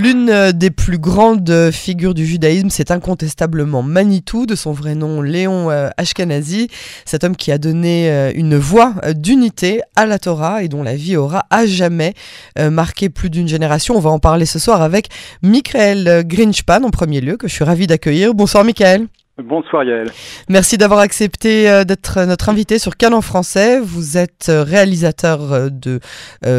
[0.00, 5.22] L'une euh, des plus grandes figures du judaïsme, c'est incontestablement Manitou, de son vrai nom
[5.22, 6.68] Léon euh, Ashkenazi,
[7.04, 10.94] cet homme qui a donné euh, une voix d'unité à la Torah et dont la
[10.94, 12.14] vie aura à jamais
[12.58, 13.96] marqué plus d'une génération.
[13.96, 15.08] On va en parler ce soir avec
[15.42, 18.34] Michael Grinchpan en premier lieu, que je suis ravi d'accueillir.
[18.34, 19.08] Bonsoir Michael.
[19.42, 20.10] Bonsoir Yael.
[20.48, 23.78] Merci d'avoir accepté euh, d'être notre invité sur Canon Français.
[23.78, 26.00] Vous êtes euh, réalisateur euh, de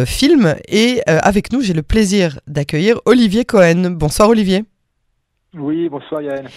[0.06, 3.92] films et avec nous j'ai le plaisir d'accueillir Olivier Cohen.
[3.92, 4.64] Bonsoir Olivier.
[5.58, 6.48] Oui, bonsoir Yael.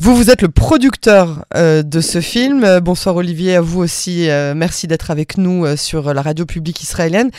[0.00, 2.64] Vous, vous êtes le producteur euh, de ce film.
[2.64, 4.28] Euh, bonsoir Olivier, à vous aussi.
[4.28, 7.30] Euh, merci d'être avec nous sur la radio publique israélienne.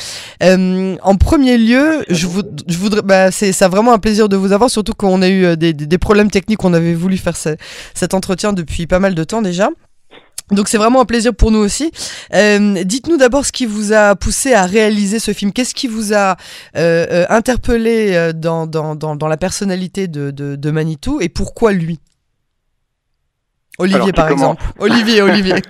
[0.42, 2.28] en premier lieu, je,
[2.68, 5.58] je, voudrais, bah, c'est ça vraiment un plaisir de vous avoir, surtout qu'on a eu
[5.58, 6.64] des, des, problèmes techniques.
[6.64, 9.70] On avait voulu faire cet entretien depuis pas mal de temps déjà.
[10.52, 11.91] Donc c'est vraiment un plaisir pour nous aussi.
[12.34, 15.54] Euh, dites-nous d'abord ce qui vous a poussé à réaliser ce film.
[15.54, 16.36] Qu'est-ce qui vous a
[16.76, 22.00] euh, euh, interpellé dans, dans, dans, la personnalité de, de, Manitou et pourquoi lui?
[23.80, 24.62] Olivier par exemple.
[24.80, 25.56] Olivier, Olivier.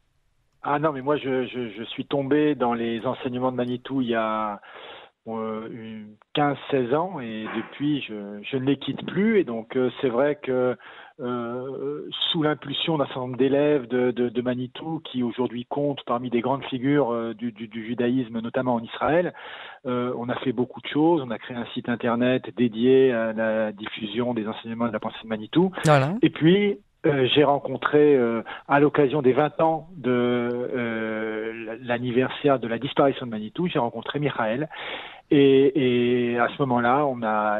[0.62, 4.08] ah non, mais moi je, je, je, suis tombé dans les enseignements de Manitou il
[4.08, 4.60] y a
[5.26, 10.76] 15-16 ans et depuis je, je, ne les quitte plus et donc c'est vrai que
[11.18, 16.28] euh, sous l'impulsion d'un certain nombre d'élèves de, de, de, Manitou qui aujourd'hui comptent parmi
[16.28, 19.32] des grandes figures euh, du, du, du, judaïsme, notamment en Israël.
[19.86, 21.22] Euh, on a fait beaucoup de choses.
[21.26, 25.16] On a créé un site internet dédié à la diffusion des enseignements de la pensée
[25.22, 25.72] de Manitou.
[25.86, 26.16] Voilà.
[26.20, 26.78] Et puis,
[27.34, 33.30] j'ai rencontré euh, à l'occasion des 20 ans de euh, l'anniversaire de la disparition de
[33.30, 34.68] Manitou, j'ai rencontré Michael
[35.30, 37.58] et, et à ce moment-là, on a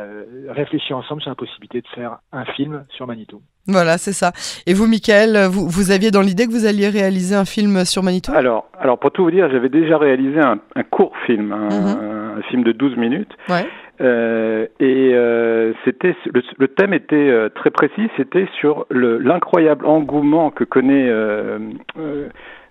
[0.49, 3.43] réfléchi ensemble sur la possibilité de faire un film sur Manitou.
[3.67, 4.31] Voilà, c'est ça.
[4.67, 8.05] Et vous, Michael, vous, vous aviez dans l'idée que vous alliez réaliser un film sur
[8.05, 8.33] Manitou?
[8.33, 12.39] Alors, alors pour tout vous dire, j'avais déjà réalisé un, un court film, un, mhm.
[12.39, 13.33] un, film de 12 minutes.
[13.49, 13.67] Ouais.
[14.01, 20.51] Euh, et euh, c'était le, le, thème était euh, très précis, c'était sur l'incroyable engouement
[20.51, 21.11] que connaît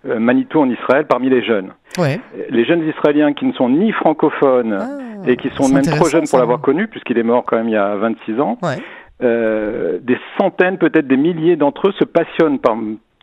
[0.03, 1.74] Manitou en Israël parmi les jeunes.
[1.97, 2.19] Ouais.
[2.50, 6.28] Les jeunes Israéliens qui ne sont ni francophones ah, et qui sont même trop jeunes
[6.30, 8.58] pour l'avoir connu, puisqu'il est mort quand même il y a 26 ans.
[8.62, 8.78] Ouais.
[9.19, 12.75] Des centaines, peut-être des milliers d'entre eux se passionnent par,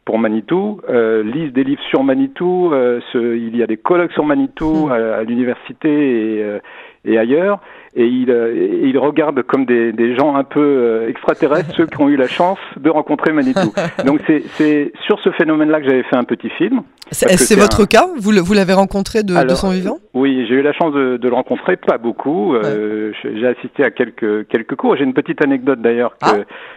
[0.05, 4.13] pour Manitou, euh, lisent des livres sur Manitou, euh, ce, il y a des colloques
[4.13, 4.93] sur Manitou hmm.
[4.93, 6.59] à, à l'université et,
[7.05, 7.61] et ailleurs
[7.95, 12.01] et il, euh, il regarde comme des, des, gens un peu euh, extraterrestres ceux qui
[12.01, 13.73] ont eu la chance de rencontrer Manitou.
[14.07, 14.21] Donc
[14.57, 16.83] c'est sur ce phénomène-là que j'avais fait un petit film.
[17.11, 18.07] C'est votre cas?
[18.19, 19.99] Vous l'avez rencontré de, de, son vivant?
[20.15, 22.55] Oui, j'ai eu la chance de, de, le rencontrer, pas beaucoup.
[22.55, 24.97] Euh, j'ai assisté à quelques, quelques cours.
[24.97, 26.37] J'ai une petite anecdote d'ailleurs ah.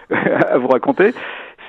[0.50, 1.14] à vous raconter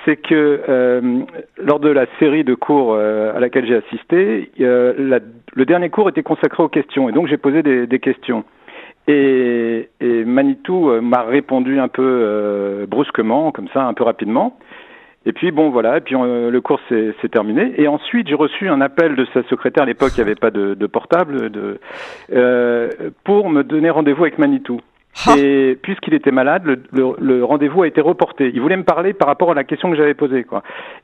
[0.06, 1.20] c'est que euh,
[1.58, 5.18] lors de la série de cours euh, à laquelle j'ai assisté, euh, la,
[5.54, 8.44] le dernier cours était consacré aux questions, et donc j'ai posé des, des questions.
[9.08, 14.58] Et, et Manitou euh, m'a répondu un peu euh, brusquement, comme ça, un peu rapidement.
[15.26, 17.72] Et puis bon voilà, et puis le cours s'est terminé.
[17.78, 20.52] Et ensuite j'ai reçu un appel de sa secrétaire à l'époque, il n'y avait pas
[20.52, 21.80] de, de portable, de,
[22.32, 22.88] euh,
[23.24, 24.80] pour me donner rendez-vous avec Manitou.
[25.36, 28.52] Et puisqu'il était malade, le, le, le rendez-vous a été reporté.
[28.54, 30.44] Il voulait me parler par rapport à la question que j'avais posée.
[30.44, 30.62] Quoi.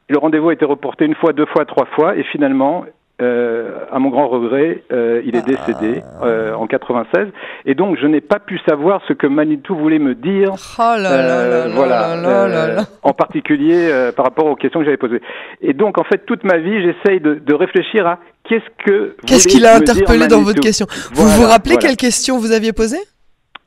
[0.09, 2.85] le rendez-vous a été reporté une fois, deux fois, trois fois, et finalement,
[3.23, 6.27] euh, à mon grand regret, euh, il est décédé ah.
[6.27, 7.29] euh, en 96,
[7.67, 10.55] et donc je n'ai pas pu savoir ce que Manitou voulait me dire.
[10.79, 15.23] Oh là voilà, en particulier euh, par rapport aux questions que j'avais posées.
[15.61, 18.19] Et donc en fait toute ma vie, j'essaye de, de réfléchir à
[18.49, 20.87] qu'est-ce que qu'est-ce qu'il a interpellé dans votre question?
[21.13, 22.99] vous vous rappelez quelle question vous aviez posée?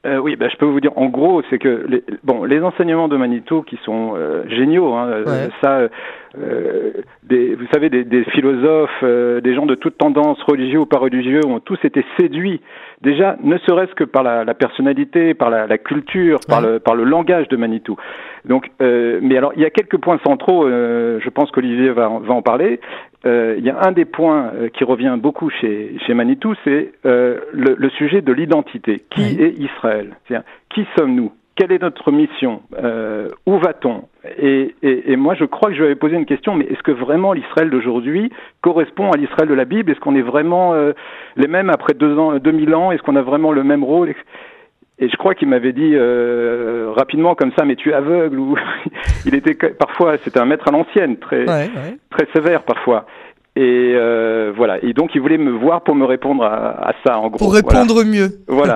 [0.05, 3.07] Euh, oui, bah, je peux vous dire, en gros, c'est que les, bon, les enseignements
[3.07, 5.89] de Manitou qui sont euh, géniaux, hein, euh, ça,
[6.38, 6.91] euh,
[7.23, 11.41] des, vous savez, des, des philosophes, des gens de toute tendance, religieux ou pas religieux,
[11.45, 12.61] ont tous été séduits,
[13.01, 16.95] déjà, ne serait-ce que par la, la personnalité, par la, la culture, par, le, par
[16.95, 17.97] le langage de Manitou.
[18.45, 22.41] Donc, mais alors, il y a quelques points centraux, je pense qu'Olivier va, va en
[22.41, 22.79] parler.
[23.25, 26.91] Euh, il y a un des points euh, qui revient beaucoup chez, chez Manitou, c'est
[27.06, 29.03] euh, le, le, sujet de l'identité.
[29.09, 30.16] Qui est Israël?
[30.69, 31.31] Qui sommes-nous?
[31.56, 32.62] Quelle est notre mission?
[33.45, 34.04] Où va-t-on?
[34.38, 36.92] Et, et, et, moi, je crois que je vais poser une question, mais est-ce que
[36.92, 38.30] vraiment l'Israël d'aujourd'hui
[38.62, 39.89] correspond à l'Israël de la Bible?
[39.89, 40.74] Est-ce qu'on est vraiment
[41.38, 42.92] les mêmes après deux ans, 2000 ans?
[42.92, 44.13] Est-ce qu'on a vraiment le même rôle?
[44.97, 48.56] Et je crois qu'il m'avait dit euh, rapidement comme ça, mais tu es aveugle ou
[49.25, 53.06] il était parfois c'était un maître à l'ancienne, très très sévère parfois.
[53.57, 54.83] Et euh, voilà.
[54.83, 57.38] Et donc il voulait me voir pour me répondre à, à ça en gros.
[57.38, 58.39] Pour répondre mieux.
[58.50, 58.75] Voilà.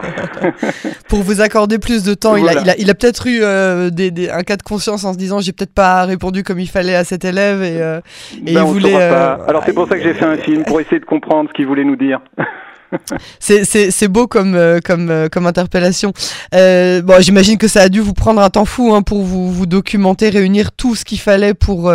[1.10, 2.38] pour vous accorder plus de temps.
[2.38, 5.04] Il a, il a, il a peut-être eu euh, des, des, un cas de conscience
[5.04, 8.00] en se disant j'ai peut-être pas répondu comme il fallait à cet élève et, euh,
[8.46, 8.96] et ben, il voulait.
[8.96, 11.54] Euh, Alors c'est pour ça que j'ai fait un film pour essayer de comprendre ce
[11.56, 12.22] qu'il voulait nous dire.
[13.40, 16.14] c'est beau comme, euh, comme, euh, comme interpellation.
[16.54, 19.52] Euh, bon, J'imagine que ça a dû vous prendre un temps fou hein, pour vous,
[19.52, 21.92] vous documenter, réunir tout ce qu'il fallait pour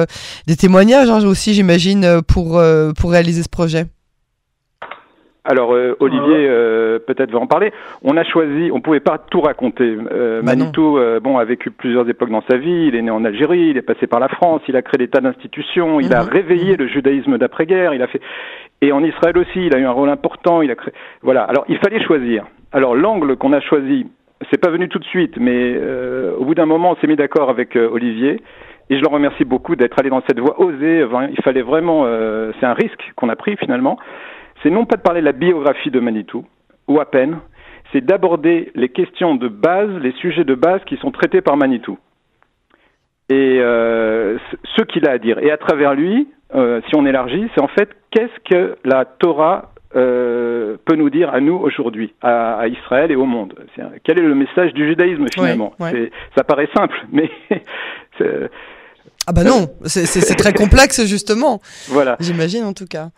[0.47, 2.63] des témoignages hein, aussi, j'imagine, pour,
[2.97, 3.87] pour réaliser ce projet.
[5.45, 6.49] Alors Olivier
[7.07, 7.73] peut-être va en parler.
[8.03, 9.95] On a choisi, on pouvait pas tout raconter.
[9.97, 12.87] Bah Manitou, bon, a vécu plusieurs époques dans sa vie.
[12.89, 15.09] Il est né en Algérie, il est passé par la France, il a créé des
[15.09, 16.31] tas d'institutions, il a mhm.
[16.31, 17.93] réveillé le judaïsme d'après-guerre.
[17.93, 18.21] Il a fait,
[18.85, 20.61] et en Israël aussi, il a eu un rôle important.
[20.61, 20.93] Il a créé...
[21.23, 21.43] Voilà.
[21.45, 22.45] Alors, il fallait choisir.
[22.73, 24.07] Alors, l'angle qu'on a choisi,
[24.51, 27.17] c'est pas venu tout de suite, mais euh, au bout d'un moment, on s'est mis
[27.17, 28.43] d'accord avec euh, Olivier.
[28.91, 31.07] Et je le remercie beaucoup d'être allé dans cette voie osée.
[31.31, 33.97] il fallait vraiment, euh, c'est un risque qu'on a pris finalement.
[34.65, 36.45] C'est non pas de parler de la biographie de Manitou,
[36.89, 37.39] ou à peine,
[37.93, 41.99] c'est d'aborder les questions de base, les sujets de base qui sont traités par Manitou.
[43.29, 45.39] Et ce qu'il a à dire.
[45.39, 49.73] Et à travers lui, euh, si on élargit, c'est en fait qu'est-ce que la Torah
[49.97, 53.55] euh, peut nous dire à nous aujourd'hui, à, Israël et au monde?
[54.03, 55.75] quel est le message du judaïsme finalement?
[56.37, 57.31] Ça paraît simple, mais
[59.27, 61.61] ah bah non, c'est très complexe justement.
[61.89, 62.17] Voilà.
[62.21, 63.09] J'imagine en tout cas.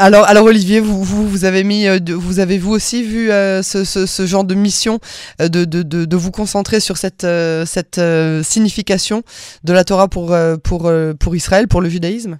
[0.00, 3.84] Alors, alors Olivier, vous, vous, vous avez mis, euh, vous avez vous aussi vu ce,
[3.84, 4.98] ce, ce, genre de mission,
[5.38, 7.26] de, de, de, de, vous concentrer sur cette,
[7.66, 8.00] cette
[8.42, 9.22] signification
[9.62, 12.38] de la Torah pour, pour, pour Israël, pour le judaïsme?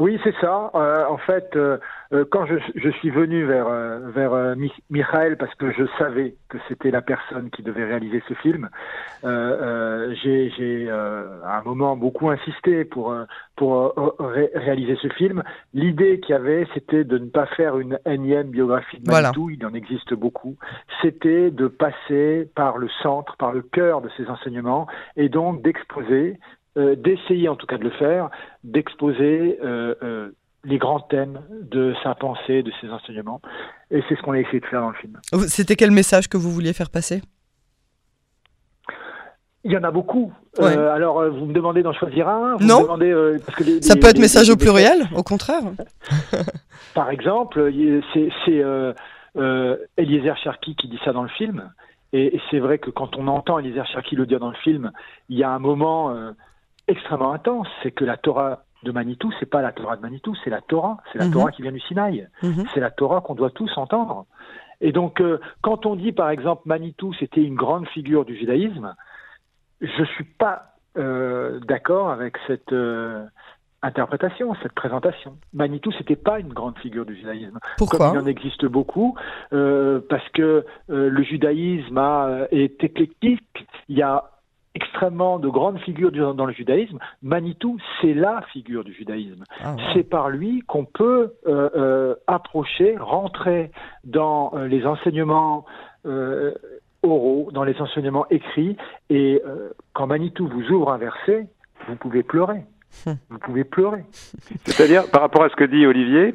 [0.00, 0.70] Oui, c'est ça.
[0.74, 1.76] Euh, en fait, euh,
[2.14, 4.56] euh, quand je, je, suis venu vers, vers
[4.88, 8.70] Michael, parce que je savais que c'était la personne qui devait réaliser ce film,
[9.22, 13.14] j'ai à un moment beaucoup insisté pour,
[13.56, 15.42] pour réaliser ce film.
[15.74, 19.64] L'idée qu'il y avait, c'était de ne pas faire une énième biographie de Manitou, il
[19.66, 20.56] en existe beaucoup.
[21.02, 24.86] C'était de passer par le centre, par le cœur de ces enseignements,
[25.16, 26.38] et donc d'exposer euh,
[26.96, 28.30] d'essayer en tout cas de le faire,
[28.64, 30.30] d'exposer euh, euh,
[30.64, 33.40] les grands thèmes de sa pensée, de ses enseignements.
[33.90, 35.18] Et c'est ce qu'on a essayé de faire dans le film.
[35.48, 37.22] C'était quel message que vous vouliez faire passer?
[39.62, 40.32] Il y en a beaucoup.
[40.58, 42.86] alors, vous me demandez d'en choisir un Non.
[43.82, 45.62] Ça peut être message au pluriel, au contraire.
[46.94, 47.70] Par exemple,
[48.14, 48.64] c'est
[49.98, 51.70] Eliezer Cherki qui dit ça dans le film.
[52.12, 54.92] Et, c'est vrai que quand on entend Eliezer Cherki le dire dans le film,
[55.28, 56.32] il y a un moment
[56.90, 60.50] extrêmement intense, c'est que la Torah de Manitou, c'est pas la Torah de Manitou, c'est
[60.50, 61.32] la Torah, c'est la mhm.
[61.32, 62.64] Torah qui vient du Sinaï, mhm.
[62.74, 64.26] c'est la Torah qu'on doit tous entendre.
[64.80, 68.94] Et donc, euh, quand on dit par exemple Manitou, c'était une grande figure du judaïsme,
[69.80, 73.24] je suis pas euh, d'accord avec cette euh,
[73.82, 75.36] interprétation, cette présentation.
[75.52, 77.58] Manitou, c'était pas une grande figure du judaïsme.
[77.76, 79.14] Pourquoi Comme il en existe beaucoup,
[79.50, 83.66] parce que le judaïsme a, est éclectique.
[83.88, 84.30] Il y a
[84.74, 86.98] extrêmement de grandes figures dans le judaïsme.
[87.22, 89.44] Manitou, c'est la figure du judaïsme.
[89.62, 93.70] Ah, c'est par lui qu'on peut euh, euh, approcher, rentrer
[94.04, 95.64] dans euh, les enseignements
[97.02, 98.76] oraux, dans les enseignements écrits.
[99.10, 99.42] Et
[99.92, 101.46] quand Manitou vous ouvre un verset,
[101.88, 102.62] vous pouvez pleurer.
[103.06, 104.02] Vous pouvez pleurer.
[104.64, 106.32] C'est-à-dire, par rapport à ce que dit Olivier,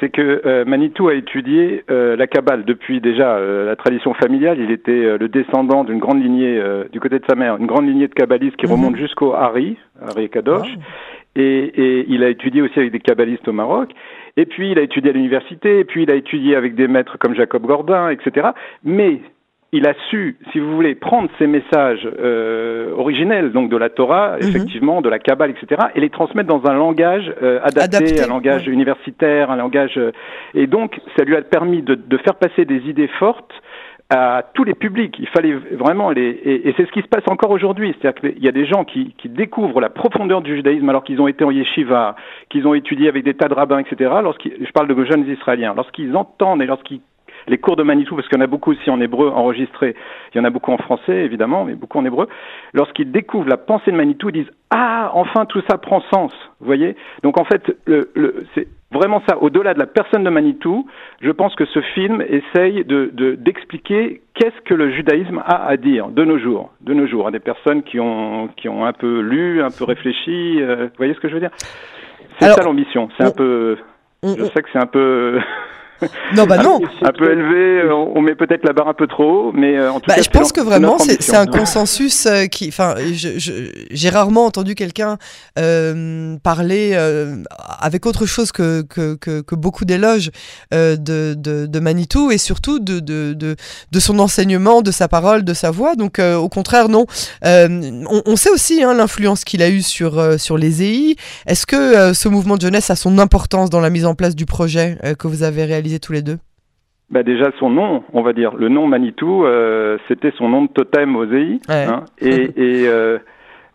[0.00, 4.58] c'est que euh, Manitou a étudié euh, la Kabbale depuis déjà euh, la tradition familiale.
[4.60, 6.62] Il était le descendant d'une grande lignée,
[6.92, 8.72] du côté de sa mère, une grande lignée de kabbalistes qui mhm.
[8.72, 10.68] remonte jusqu'au Hari, Hari Kadosh.
[11.36, 13.90] Et, et, il a étudié aussi avec des kabbalistes au Maroc.
[14.36, 17.18] Et puis il a étudié à l'université, et puis il a étudié avec des maîtres
[17.18, 18.48] comme Jacob Gordin, etc.
[18.84, 19.20] Mais
[19.72, 24.36] il a su, si vous voulez, prendre ces messages euh, originels, donc de la Torah,
[24.36, 24.48] mhm.
[24.48, 28.66] effectivement, de la Kabbale, etc., et les transmettre dans un langage euh, adapté, un langage
[28.66, 29.98] universitaire, un langage...
[29.98, 30.12] Euh,
[30.54, 33.52] et donc, ça lui a permis de, de, faire passer des idées fortes
[34.08, 35.16] à tous les publics.
[35.18, 36.28] Il fallait vraiment les...
[36.28, 37.94] Et, et c'est ce qui se passe encore aujourd'hui.
[38.00, 41.20] C'est-à-dire qu'il y a des gens qui, qui découvrent la profondeur du judaïsme alors qu'ils
[41.20, 42.16] ont été en yeshiva,
[42.48, 44.54] qu'ils ont étudié avec des tas de rabbins, etc., lorsqu'ils...
[44.64, 45.74] Je parle de jeunes Israéliens.
[45.76, 47.02] Lorsqu'ils entendent et lorsqu'ils
[47.48, 49.94] les cours de Manitou, parce qu'il y en a beaucoup aussi en hébreu enregistrés,
[50.34, 52.28] il y en a beaucoup en français évidemment, mais beaucoup en hébreu,
[52.72, 56.66] lorsqu'ils découvrent la pensée de Manitou, ils disent Ah, enfin tout ça prend sens, vous
[56.66, 56.96] voyez.
[57.22, 58.10] Donc en fait, le,
[58.54, 60.86] c'est vraiment ça, au-delà de la personne de Manitou,
[61.20, 66.08] je pense que ce film essaye de, d'expliquer qu'est-ce que le judaïsme a à dire
[66.08, 69.20] de nos jours, de nos jours, à des personnes qui ont, qui ont un peu
[69.20, 71.50] lu, un peu réfléchi, euh, vous voyez ce que je veux dire?
[72.40, 73.76] C'est ça l'ambition, c'est un peu...
[74.22, 75.38] Je sais que c'est un peu
[76.34, 76.80] non, bah non.
[77.02, 79.90] Un, peu élevé, euh, on met peut-être la barre un peu trop haut, mais euh,
[79.90, 80.22] en tout bah, cas.
[80.22, 82.68] Je pense que vraiment, c'est un consensus euh, qui.
[82.68, 85.18] Enfin, j'ai rarement entendu quelqu'un
[86.42, 86.96] parler
[87.80, 90.30] avec autre chose que, que, que, beaucoup d'éloges
[90.72, 95.54] de, de, de, Manitou et surtout de, de, de, son enseignement, de sa parole, de
[95.54, 95.94] sa voix.
[95.96, 97.06] Donc, au contraire, non.
[97.44, 101.16] On, on, sait aussi hein, l'influence qu'il a eue sur, sur les EI.
[101.46, 104.46] Est-ce que ce mouvement de jeunesse a son importance dans la mise en place du
[104.46, 105.87] projet que vous avez réalisé?
[105.98, 106.38] Tous les deux?
[107.10, 108.54] Bah déjà son nom, on va dire.
[108.54, 109.46] Le nom Manitou,
[110.08, 111.58] c'était son nom de totem Osei.
[111.68, 112.50] Hein, et,
[112.84, 112.88] et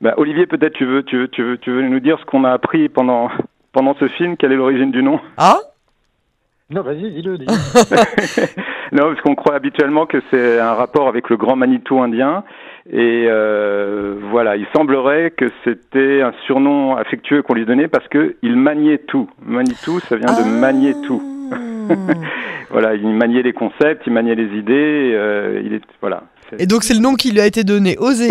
[0.01, 2.43] bah, Olivier, peut-être tu veux, tu veux, tu veux, tu veux nous dire ce qu'on
[2.43, 3.29] a appris pendant
[3.71, 4.37] pendant ce film?
[4.37, 5.19] Quelle est l'origine du nom?
[5.37, 5.57] Ah
[6.69, 7.37] non, vas-y, dis-le.
[7.37, 7.45] Dis
[8.91, 12.43] non, parce qu'on croit habituellement que c'est un rapport avec le grand Manitou indien.
[12.91, 18.55] Et euh, voilà, il semblerait que c'était un surnom affectueux qu'on lui donnait parce qu'il
[18.55, 19.29] maniait tout.
[19.45, 21.21] Manitou, ça vient de manier tout.
[22.73, 25.13] Voilà, il maniait les concepts, il maniait les idées.
[25.13, 26.23] Euh, il est voilà.
[26.57, 28.27] Et donc c'est le nom qui lui a été donné, Osei.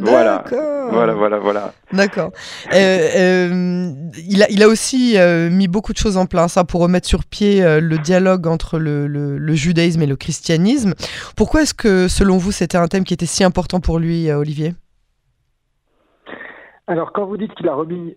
[0.00, 0.44] voilà.
[0.90, 1.72] Voilà, voilà, voilà.
[1.92, 2.32] D'accord.
[2.72, 3.90] Euh, euh,
[4.28, 5.16] il, a, il a aussi
[5.50, 9.06] mis beaucoup de choses en place ça, pour remettre sur pied le dialogue entre le,
[9.06, 10.94] le, judaïsme et le christianisme.
[11.36, 14.74] Pourquoi est-ce que, selon vous, c'était un thème qui était si important pour lui, Olivier?
[16.86, 18.14] Alors, quand vous dites qu'il a remis,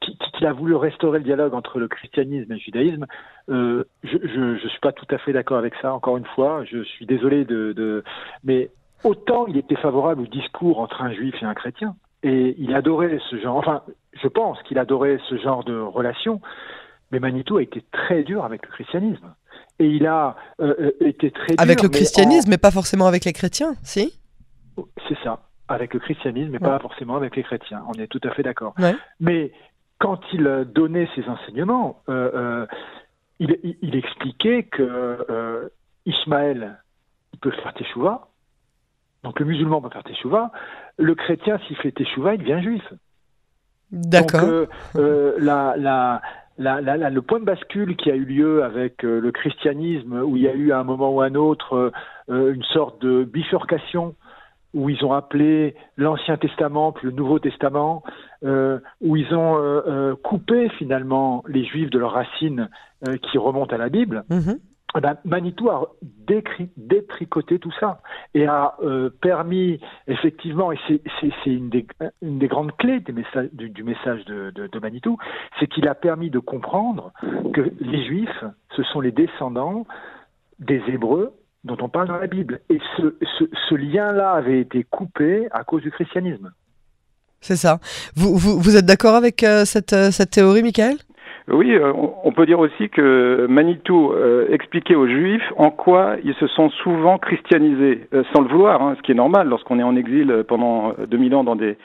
[0.00, 3.06] qu'il a voulu restaurer le dialogue entre le christianisme et le judaïsme,
[3.48, 3.84] je
[4.38, 5.92] ne suis pas tout à fait d'accord avec ça.
[5.92, 8.02] Encore une fois, je suis désolé de, de,
[8.42, 8.70] mais
[9.04, 13.18] autant il était favorable au discours entre un juif et un chrétien, et il adorait
[13.30, 16.40] ce genre, enfin, je pense qu'il adorait ce genre de relation,
[17.10, 19.34] mais Manitou a été très dur avec le christianisme.
[19.78, 21.56] Et il a euh, euh, été très dur.
[21.58, 24.20] Avec le christianisme, mais, pas forcément avec les chrétiens, si?
[25.08, 25.40] C'est ça,
[25.74, 27.82] avec le christianisme, mais pas forcément avec les chrétiens.
[27.88, 28.74] On est tout à fait d'accord.
[29.20, 29.52] Mais
[29.98, 32.66] quand il donnait ses enseignements, euh,
[33.38, 35.70] il, il, expliquait que
[36.06, 36.78] Ismaël,
[37.32, 38.28] il peut faire teshuva,
[39.22, 40.50] donc le musulman peut faire teshuva,
[40.98, 42.82] le chrétien, s'il fait teshuva, il devient juif.
[43.92, 44.40] D'accord.
[44.40, 45.34] Donc, euh, euh,
[46.58, 50.48] le point de bascule qui a eu lieu avec euh, le christianisme, où il y
[50.48, 51.92] a eu à un moment ou à un autre
[52.28, 54.14] une sorte de bifurcation,
[54.74, 58.02] où ils ont appelé l'Ancien Testament puis le Nouveau Testament,
[58.42, 62.68] où ils ont coupé finalement les Juifs de leurs racines
[63.22, 64.24] qui remontent à la Bible.
[64.30, 64.58] Mm-hmm.
[64.96, 65.92] Eh ben, Manitou a
[66.76, 68.00] détricoté tout ça
[68.34, 70.78] et a euh, permis, effectivement, et
[71.20, 71.86] c'est une des,
[72.22, 75.16] une des grandes clés du, du, message de, de, Manitou,
[75.58, 77.12] c'est qu'il a permis de comprendre
[77.52, 79.86] que les Juifs, ce sont les descendants
[80.58, 81.32] des Hébreux
[81.64, 82.60] dont on parle dans la Bible.
[82.70, 83.14] Et ce,
[83.68, 86.52] ce, lien-là avait été coupé à cause du christianisme.
[87.40, 87.78] C'est ça.
[88.16, 90.96] Vous, vous, vous êtes d'accord avec euh, cette, euh, cette théorie, Michael?
[91.50, 96.34] Oui, euh, on peut dire aussi que Manitou euh, expliquait aux Juifs en quoi ils
[96.34, 99.82] se sont souvent christianisés, euh, sans le vouloir, hein, ce qui est normal lorsqu'on est
[99.82, 101.76] en exil pendant 2000 ans dans des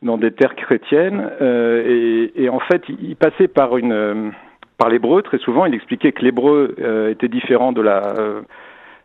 [0.00, 1.28] dans des terres chrétiennes.
[1.40, 4.32] Et, et, en fait, il passait par une
[4.78, 5.66] par l'hébreu très souvent.
[5.66, 6.76] Il expliquait que l'hébreu
[7.10, 8.14] était différent de la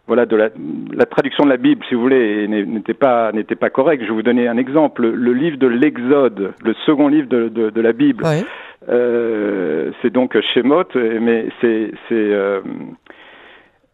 [0.08, 0.50] voilà de la,
[0.92, 4.02] la, traduction de la Bible, si vous voulez, n'était pas n'était pas correct.
[4.02, 5.08] Je vais vous donner un exemple.
[5.08, 8.26] Le livre de l'Exode, le second livre de, de, de la Bible,
[8.90, 12.60] euh, c'est donc Shemot, mais c'est c'est euh,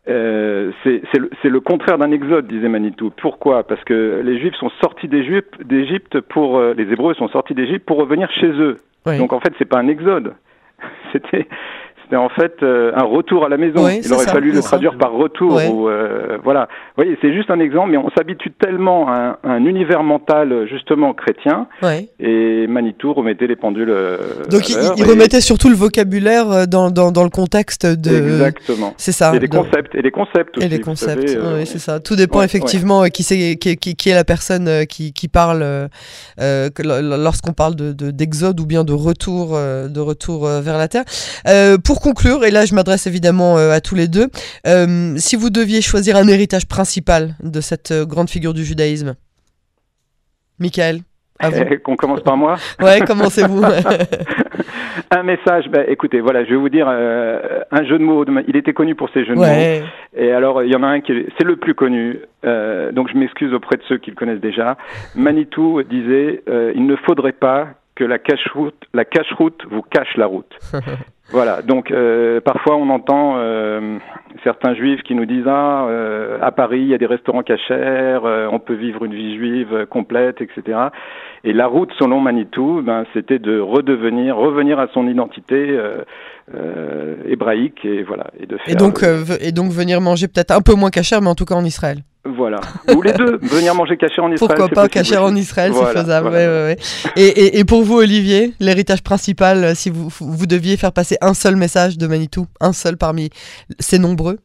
[0.07, 3.11] euh, c'est le, le, contraire d'un exode, disait Manitou.
[3.15, 3.63] Pourquoi?
[3.63, 8.31] Parce que les Juifs sont sortis d'Égypte pour les Hébreux sont sortis d'Égypte pour revenir
[8.31, 8.77] chez eux.
[9.05, 10.33] Donc en fait, c'est pas un exode.
[11.11, 11.47] C'était
[12.09, 13.87] c'était en fait euh, un retour à la maison.
[13.87, 15.59] Il aurait fallu le traduire par retour.
[15.71, 16.67] Ou, euh, voilà.
[16.97, 21.13] Vous voyez, c'est juste un exemple, mais on s'habitue tellement à un, univers mental justement
[21.13, 21.67] chrétien.
[22.19, 23.91] Et Manitou remettait les pendules.
[23.91, 24.17] Euh,
[24.49, 28.15] Donc il, remettait surtout le vocabulaire dans, dans, dans, le contexte de.
[28.15, 28.93] Exactement.
[28.97, 29.31] C'est ça.
[29.35, 29.93] Et les concepts.
[29.93, 30.65] Et les concepts aussi.
[30.65, 31.37] Et les concepts.
[31.55, 31.99] oui, c'est ça.
[31.99, 35.89] Tout dépend effectivement qui, c'est, qui, qui, qui, est la personne qui, qui parle
[36.39, 41.03] lorsqu'on parle de, d'exode ou bien de retour, de retour vers la terre.
[41.83, 44.27] pour conclure, et là je m'adresse évidemment euh, à tous les deux,
[44.67, 49.15] euh, si vous deviez choisir un héritage principal de cette euh, grande figure du judaïsme,
[50.59, 50.99] Michael
[51.83, 52.57] Qu'on commence par moi?
[52.81, 53.63] Ouais, commencez-vous.
[55.11, 58.25] un message, bah, écoutez, voilà, je vais vous dire un jeu de mots.
[58.45, 59.87] Il était connu pour ses jeux de mots.
[60.17, 62.19] Et alors, il y en a un qui c'est le plus connu.
[62.43, 64.75] donc, je m'excuse auprès de ceux qui le connaissent déjà.
[65.15, 66.43] Manitou disait
[66.75, 70.57] il ne faudrait pas que la cache-route, la cache-route vous cache la route.
[71.31, 73.99] Voilà, donc euh, parfois on entend euh,
[74.43, 78.19] certains juifs qui nous disent ah euh, à Paris il y a des restaurants cachers,
[78.51, 80.77] on peut vivre une vie juive complète, etc.
[81.43, 85.77] Et la route selon Manitou, ben c'était de redevenir, revenir à son identité
[87.27, 88.73] hébraïque et voilà et de faire.
[88.73, 89.03] Et donc
[89.39, 91.99] et donc venir manger peut-être un peu moins cachère, mais en tout cas en Israël.
[92.25, 92.59] Voilà.
[92.95, 93.37] Ou les deux.
[93.41, 94.57] Venir manger caché en Israël.
[94.57, 96.35] Pourquoi pas caché en Israël, c'est faisable.
[97.15, 101.17] Et, et, et, pour vous, Olivier, l'héritage principal, euh, si vous, vous deviez faire passer
[101.21, 103.29] un seul message de Manitou, un seul parmi
[103.79, 104.37] ces nombreux?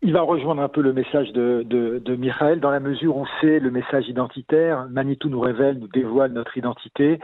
[0.00, 3.26] Il va rejoindre un peu le message de, de, de Michael dans la mesure où
[3.40, 4.86] c'est le message identitaire.
[4.88, 7.18] Manitou nous révèle, nous dévoile notre identité.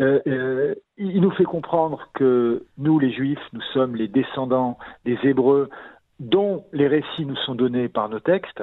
[0.00, 5.16] Euh, euh, il nous fait comprendre que nous, les Juifs, nous sommes les descendants des
[5.22, 5.70] Hébreux
[6.18, 8.62] dont les récits nous sont donnés par nos textes.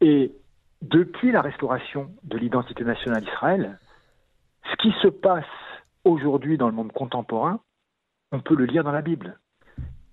[0.00, 0.32] Et
[0.82, 3.78] depuis la restauration de l'identité nationale d'Israël,
[4.70, 5.44] ce qui se passe
[6.04, 7.60] aujourd'hui dans le monde contemporain,
[8.32, 9.38] on peut le lire dans la Bible.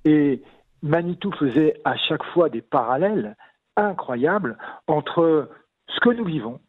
[0.06, 0.42] Et
[0.82, 3.36] Manitou faisait à chaque fois des parallèles
[3.76, 5.50] incroyables entre
[5.88, 6.60] ce que nous vivons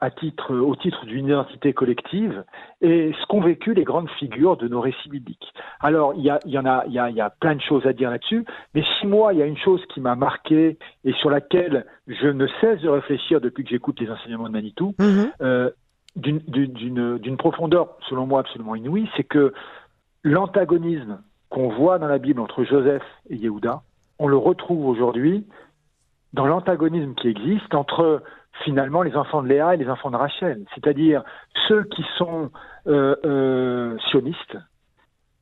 [0.00, 2.44] à titre, au titre d'une identité collective
[2.80, 5.52] et ce qu'ont vécu les grandes figures de nos récits bibliques.
[5.80, 7.56] Alors, il y, a, il y en a, il y, a, il y a plein
[7.56, 10.14] de choses à dire là-dessus, mais si moi, il y a une chose qui m'a
[10.14, 14.52] marqué et sur laquelle je ne cesse de réfléchir depuis que j'écoute les enseignements de
[14.52, 15.30] Manitou, mm-hmm.
[15.40, 15.70] euh,
[16.16, 19.52] d'une profondeur, selon moi, absolument inouïe, c'est que
[20.22, 23.82] l'antagonisme qu'on voit dans la Bible entre Joseph et Yehuda,
[24.18, 25.44] on le retrouve aujourd'hui
[26.32, 28.22] dans l'antagonisme qui existe entre
[28.64, 31.22] finalement les enfants de Léa et les enfants de Rachel, c'est-à-dire
[31.66, 32.50] ceux qui sont
[32.86, 34.56] euh, euh, sionistes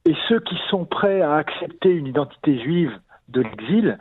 [0.04, 2.92] et ceux qui sont prêts à accepter une identité juive
[3.28, 3.98] de l'exil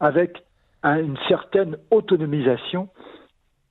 [0.00, 0.44] avec
[0.84, 2.88] une certaine autonomisation.